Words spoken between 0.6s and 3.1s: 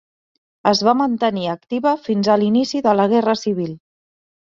Es va mantenir activa fins a l'inici de la